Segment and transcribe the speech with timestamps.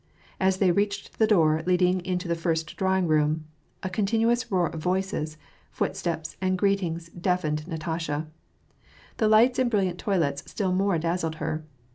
[0.39, 3.45] As they reached the door leading into the first drawing room,
[3.83, 5.37] a continuous roar of voices,
[5.69, 8.25] footsteps, and greetings deafened Natasha:
[9.17, 11.65] the lighta and brilliant toilets still more dazzled her.